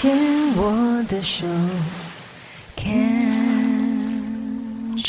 [0.00, 0.16] 牵
[0.56, 1.44] 我的手
[2.76, 4.16] ，Can
[4.96, 5.02] you？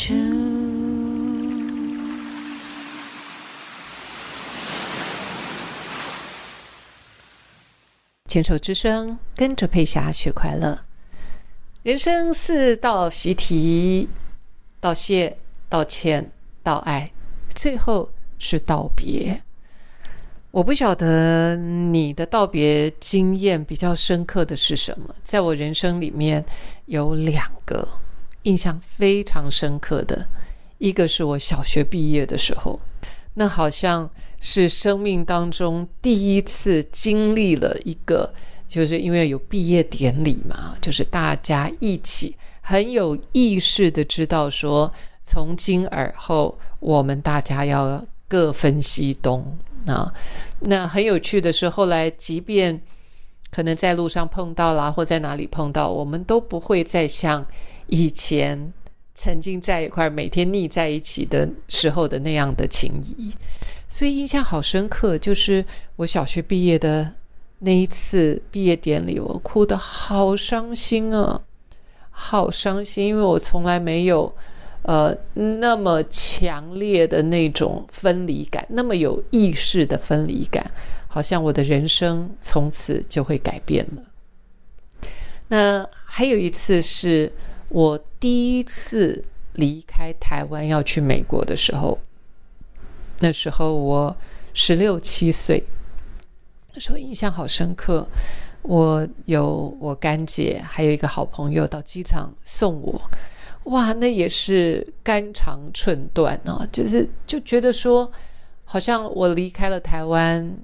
[8.25, 10.79] 牵手之声，跟着佩霞学快乐。
[11.83, 14.09] 人生四道习题：
[14.79, 15.37] 道谢、
[15.69, 16.31] 道歉、
[16.63, 17.11] 道爱，
[17.53, 19.43] 最后是道别。
[20.51, 25.13] 我不晓得你的道别经验比较深刻的是什么。
[25.23, 26.43] 在我人生里面
[26.87, 27.87] 有两个
[28.43, 30.27] 印象非常深刻的，
[30.79, 32.79] 一个是我小学毕业的时候，
[33.35, 38.33] 那好像是生命当中第一次经历了一个，
[38.67, 49.45] 就是因为有毕业典礼嘛，就是大家一起很有意识的知道说，从今而后我们大家要各分西东
[49.89, 50.13] 啊。
[50.61, 52.79] 那很有趣的是，后来即便
[53.51, 57.45] 可能在路上碰到啦，或在哪里碰到，我们都不会再像
[57.87, 58.71] 以前
[59.15, 63.33] 曾经在一块每天腻在一起的时候的那样的情谊。
[63.87, 67.11] 所以印象好深刻，就是我小学毕业的
[67.57, 71.41] 那一次毕业典礼，我哭得好伤心啊，
[72.11, 74.31] 好伤心，因为我从来没有
[74.83, 80.71] 呃那么强烈的那种分离感，那么有意识的分离感，
[81.07, 84.03] 好像我的人生从此就会改变了。
[85.47, 87.31] 那还有一次是
[87.69, 89.23] 我第一次
[89.53, 91.97] 离开台湾要去美国的时候。
[93.19, 94.15] 那时候我
[94.53, 95.61] 十六七岁，
[96.73, 98.07] 那时候印象好深刻。
[98.61, 103.01] 我有我干姐，还有一个好朋友到机场送我，
[103.65, 106.67] 哇，那也是肝肠寸断啊！
[106.71, 108.11] 就是就觉得说，
[108.63, 110.57] 好像我离开了台湾，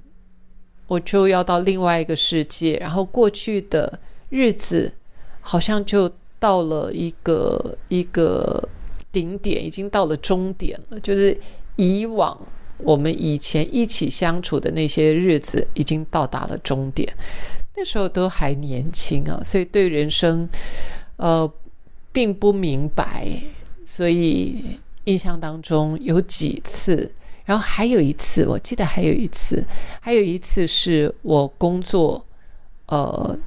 [0.88, 4.92] 我就要到另外一个世界，然后过去的日子
[5.40, 8.68] 好像就到了一个一个
[9.12, 11.38] 顶点，已经到了终点了，就是
[11.76, 12.36] 以往
[12.78, 17.08] 我们以前一起相处的那些日子，已经到达了终点。
[17.76, 20.48] 那时候都还年轻啊，所以对人生，
[21.16, 21.50] 呃，
[22.16, 23.28] 并不明白。
[23.84, 27.12] 所以印象当中有几次，
[27.44, 29.62] 然后还有一次，我记得还有一次，
[30.00, 32.24] 还有一次是我工作，
[32.86, 33.38] 呃，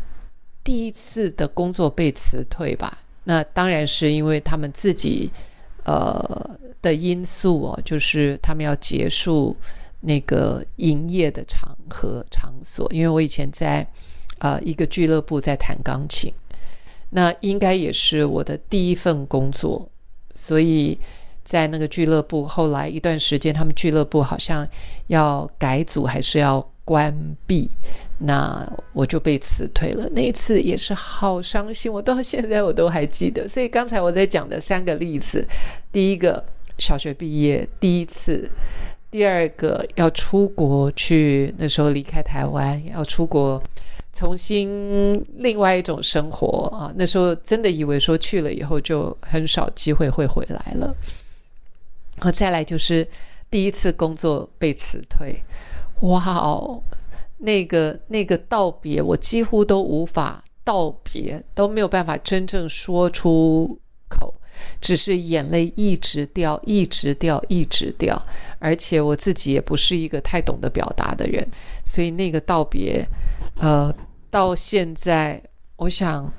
[0.64, 3.00] 第一次的工作被辞退吧。
[3.24, 5.32] 那当然是因为他们自己，
[5.86, 9.58] 呃的因素哦，就是他们要结束
[10.02, 12.88] 那个营业的场合场所。
[12.94, 13.88] 因为我以前在。
[14.42, 16.34] 呃，一个俱乐部在弹钢琴，
[17.12, 19.90] 那应该也是我的第一份工作，
[20.36, 21.00] 所以
[21.44, 24.68] 在那个俱乐部后来一段时间，他们俱乐部好像
[25.08, 27.12] 要改组还是要关
[27.48, 27.68] 闭，
[28.20, 30.08] 那我就被辞退了。
[30.12, 33.50] 那一次也是好伤心，我到现在我都还记得。
[33.50, 35.44] 所以刚才我在讲的三个例子，
[35.92, 36.46] 第一个
[36.78, 38.48] 小学毕业第一次，
[39.10, 43.60] 第二个要出国去，那时候离开台湾要出国。
[44.20, 46.92] 重新另外一种生活啊！
[46.98, 50.94] 那时候真的以为说去了以后就很少机会会回来了。
[52.18, 53.08] 然后再来就是
[53.50, 55.42] 第一次工作被辞退，
[56.02, 56.84] 哇哦，
[57.38, 64.34] 那个那个道别，我几乎都无法道别，都没有办法真正说出口，
[64.82, 68.22] 只是眼泪一直掉，一直掉，一直掉。
[68.60, 71.50] 而且我自己也不是一个太懂得表达的人，
[71.86, 73.08] 所以那个道别。
[73.62, 73.94] 呃，
[74.32, 75.42] 到现在，
[75.76, 76.32] 我想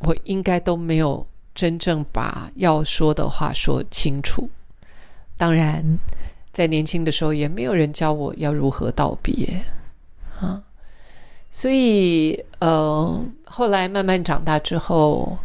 [0.00, 4.48] 我应该都没有真正把要说的话说清楚。
[5.36, 5.98] 当然，
[6.52, 9.62] 在年轻的时候，也没有人教我要如何道别
[10.38, 10.62] 啊。
[11.50, 15.38] 所以，呃，后来慢慢长大之后，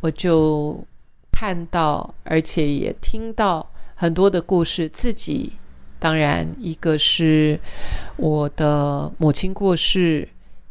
[0.00, 0.82] 我就
[1.30, 5.52] 看到，而且也听到很多的故事，自己。
[6.00, 7.58] 当然，一个是
[8.16, 10.28] 我的母亲过世，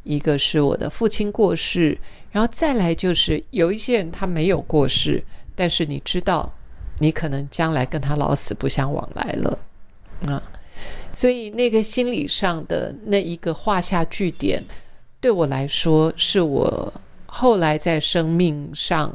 [0.08, 1.98] 一个是我的父亲过世，
[2.32, 5.22] 然后再来就是有一些人他没有过世，
[5.54, 6.50] 但是你知道，
[7.00, 9.60] 你可能将来跟他老死不相往来了
[10.26, 10.42] 啊。
[11.12, 14.64] 所以那个心理上的那一个画下句点，
[15.20, 16.94] 对我来说是我
[17.26, 19.14] 后来在生命上，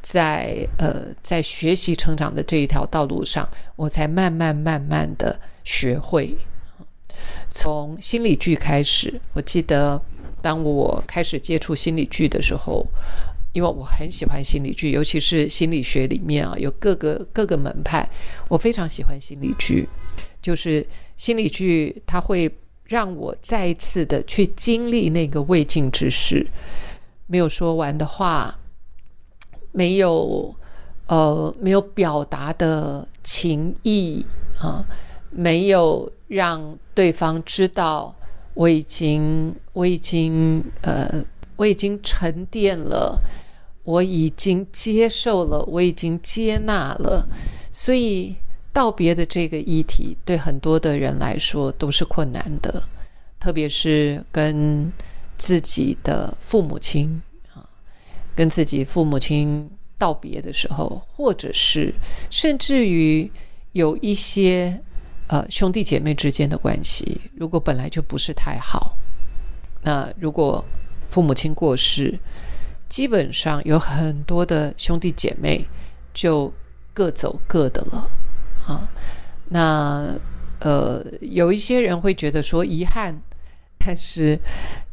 [0.00, 6.36] 在呃在学习成长的这一条道路上，我才慢慢慢慢的学会。
[7.50, 10.00] 从心理剧开始，我记得
[10.42, 12.86] 当我开始接触心理剧的时候，
[13.52, 18.08] 因为我很喜欢心理剧，尤其是心理学里面啊有各个各个门派，
[18.48, 19.88] 我非常喜欢心理剧。
[20.40, 22.50] 就是心理剧，它会
[22.84, 26.46] 让我再一次的去经历那个未尽之事，
[27.26, 28.58] 没有说完的话，
[29.72, 30.54] 没有
[31.08, 34.24] 呃没有表达的情意
[34.58, 34.82] 啊，
[35.28, 38.14] 没有让对方知道
[38.60, 41.24] 我已经我已经呃
[41.56, 43.18] 我已经沉淀了，
[43.84, 47.26] 我已经接受了，我已经接纳了，
[47.70, 48.36] 所以。
[48.72, 52.80] 道别的这个议题，对很多的人来说都是困难的，
[53.40, 54.92] 特别是跟
[55.36, 57.20] 自己的父母亲
[57.52, 57.66] 啊，
[58.32, 59.68] 跟自己父母亲
[59.98, 61.92] 道别的时候，或者是
[62.30, 63.28] 甚至于
[63.72, 64.80] 有一些
[65.30, 68.96] 呃兄弟姐妹之间的关系，如果本来就不是太好，
[69.82, 70.64] 那如果
[71.08, 72.18] 父母亲过世，
[72.88, 75.64] 基本上有很多的兄弟姐妹
[76.12, 76.52] 就
[76.92, 78.10] 各走各的了。
[78.66, 78.88] 啊，
[79.50, 80.18] 那
[80.58, 83.16] 呃，有一些人会觉得说遗憾，
[83.78, 84.36] 但是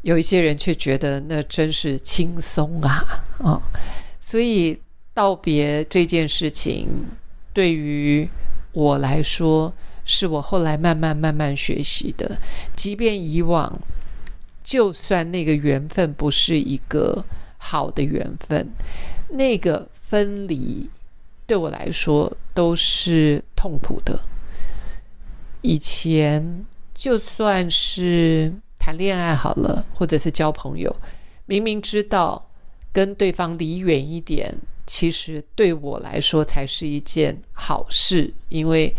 [0.02, 3.04] 有一些人却觉得那真是轻松啊
[3.42, 3.60] 啊！
[4.20, 4.80] 所以
[5.12, 6.86] 道别这件事情，
[7.52, 8.28] 对于
[8.72, 9.72] 我来说，
[10.08, 12.40] 是我后来慢慢慢慢学习的。
[12.74, 13.78] 即便以往，
[14.64, 17.22] 就算那个缘分不是一个
[17.58, 18.66] 好的缘分，
[19.28, 20.88] 那个分离。
[21.46, 24.18] 对我来说都是痛苦的。
[25.62, 26.64] 以前
[26.94, 30.94] 就算是谈恋爱好了，或者是交朋友，
[31.44, 32.50] 明明知道
[32.92, 34.54] 跟对方离远一点，
[34.86, 38.94] 其实对我来说才是一件好事，因为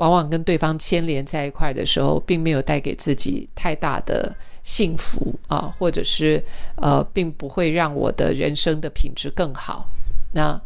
[0.00, 6.42] 往往跟对方牵连在一块的时候，并没有带给自己太大的幸福啊，或者是
[6.76, 9.88] 呃，并不会让我的人生的品质更好。
[10.32, 10.60] 那。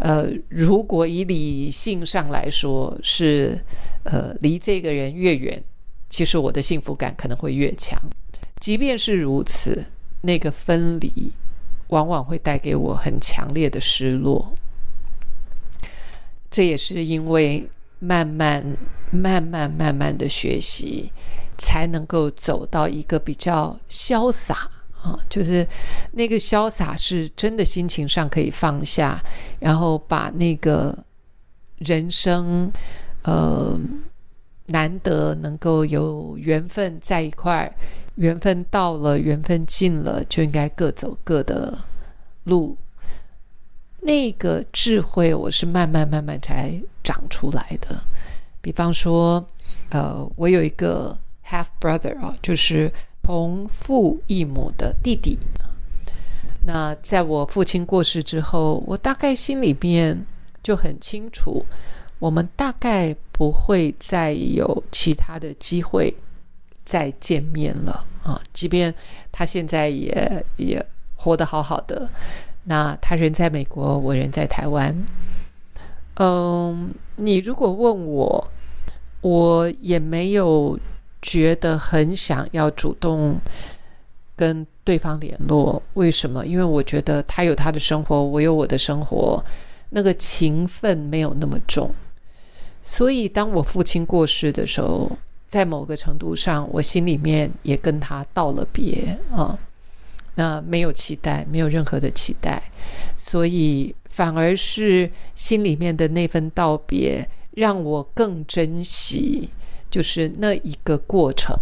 [0.00, 3.58] 呃，如果以理性上来说，是
[4.04, 5.60] 呃离这个人越远，
[6.08, 8.00] 其实我的幸福感可能会越强。
[8.60, 9.84] 即便是如此，
[10.20, 11.32] 那个分离
[11.88, 14.52] 往往会带给我很强烈的失落。
[16.48, 17.66] 这也是因为
[17.98, 18.64] 慢慢、
[19.10, 21.10] 慢慢、慢慢的学习，
[21.56, 24.70] 才能够走到一个比较潇洒。
[25.00, 25.64] 啊，就是
[26.10, 29.22] 那个潇洒，是真的心情上可以放下，
[29.60, 30.96] 然后把那个
[31.76, 32.68] 人生，
[33.22, 33.78] 呃，
[34.66, 37.72] 难得能够有缘分在一块，
[38.16, 41.78] 缘分到了，缘分尽了，就应该各走各的
[42.42, 42.76] 路。
[44.00, 46.72] 那个智慧，我是慢慢慢慢才
[47.02, 48.00] 长出来的。
[48.60, 49.46] 比方说，
[49.90, 52.92] 呃，我有一个 half brother 啊，就是。
[53.20, 55.38] 同父异母的弟弟，
[56.64, 60.24] 那在我父亲过世之后，我大概心里面
[60.62, 61.62] 就很清楚，
[62.18, 66.14] 我们大概不会再有其他的机会
[66.86, 68.40] 再见面了啊！
[68.54, 68.94] 即便
[69.30, 70.82] 他现在也也
[71.14, 72.10] 活得好好的，
[72.68, 74.94] 那他人在美国，我人在台湾。
[76.14, 78.50] 嗯，你如果问我，
[79.22, 80.78] 我也没有。
[81.20, 83.36] 觉得很想要主动
[84.36, 86.46] 跟对方联络，为什么？
[86.46, 89.44] 因为我觉得他有他的生活，我有我的生活，
[89.90, 91.92] 那个情分没有那么重。
[92.82, 95.10] 所以，当我父亲过世的时候，
[95.48, 99.58] 在某个程度上，我心里面也跟他道了别啊。
[100.38, 102.62] 那没有期待，没有任何的期待，
[103.16, 109.50] 所以反而是心里面的那份道别，让我更珍惜。
[109.90, 111.56] 就是那一个过程，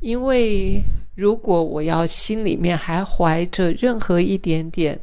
[0.00, 0.82] 因为
[1.14, 5.00] 如果我要心里面还怀着任何一点点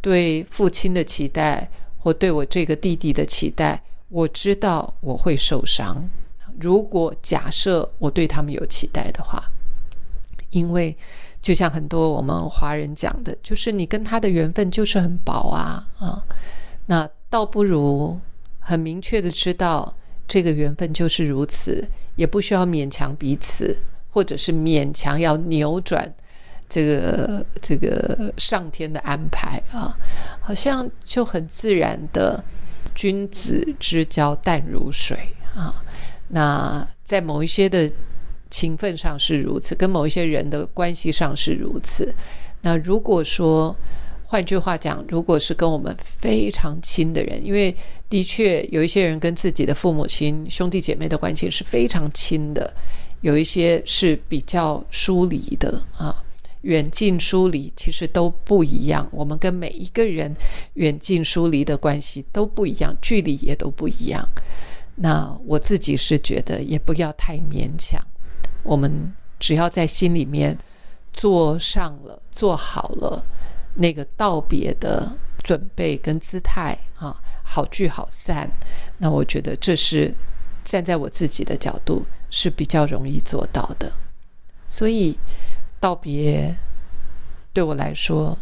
[0.00, 6.06] 对父亲的期待，或对我这个弟弟的期待，我知道我会受伤。
[6.60, 9.40] 如果假设我对他们有期待的话，
[10.50, 10.96] 因为
[11.46, 16.20] 就像很多我们华人讲的，就是你跟他的缘分就是很薄啊啊，
[16.86, 18.18] 那倒不如
[18.58, 19.94] 很明确的知道。
[20.26, 23.78] 这个缘分就是如此，也不需要勉强彼此，
[24.10, 26.12] 或者是勉强要扭转
[26.68, 29.96] 这个这个上天的安排啊，
[30.40, 32.42] 好像就很自然的，
[32.92, 35.16] 君子之交淡如水
[35.54, 35.72] 啊。
[36.26, 37.88] 那在某一些的
[38.50, 42.14] 情分上是如此，跟某一些人的关系上是如此。
[42.62, 43.74] 那如果说，
[44.26, 47.74] 换句话讲，如果是跟我们非常亲的人，因为
[48.08, 52.74] 的确有一些人跟自己的父母亲、兄弟姐妹的关系是非常亲的，
[53.20, 56.22] 有一些是比较疏离的啊。
[56.62, 60.34] 远近疏离其实都不一样，我们跟每一个人
[60.74, 64.26] 远近疏离的关系都不一样，距离也都不一样。
[64.96, 68.04] 那我自己是觉得，也不要太勉强。
[68.66, 70.56] 我们只要在心里面
[71.12, 73.24] 做上了、做好了
[73.74, 75.10] 那个道别的
[75.42, 78.50] 准备跟姿态啊，好聚好散。
[78.98, 80.14] 那我觉得这是
[80.64, 83.92] 站在我自己的角度是比较容易做到的。
[84.66, 85.18] 所以。
[85.78, 86.56] 道别
[87.52, 88.36] 对我来说，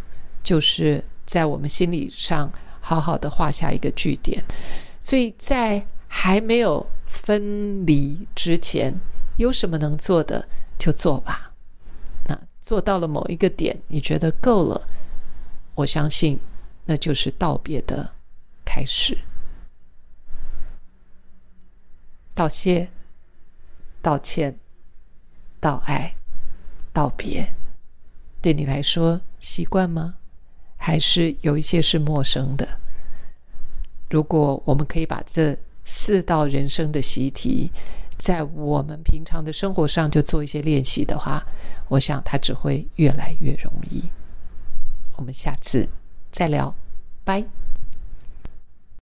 [0.45, 2.51] 就是在我们心理上
[2.81, 4.43] 好好的画下一个句点。
[5.01, 8.95] 所以在还没有分离之前，
[9.37, 10.49] 有什么能做的
[10.79, 11.53] 就做吧。
[12.27, 14.89] 那做到了某一个点，你觉得够了，
[15.75, 16.39] 我相信
[16.85, 18.13] 那就是道别的
[18.65, 19.17] 开始。
[22.35, 22.89] 道谢、
[24.03, 24.59] 道歉、
[25.61, 26.15] 道爱。
[26.93, 27.53] 道别，
[28.41, 30.15] 对你来说习惯吗？
[30.77, 32.79] 还是有一些是陌生的？
[34.11, 37.69] 如果我们可以把这四道人生的习题，
[38.19, 41.43] 在我们平常的生活上就做一些练习的话，
[41.89, 44.05] 我想它只会越来越容易。
[45.17, 45.89] 我们下次
[46.33, 46.75] 再聊，
[47.25, 47.45] 拜。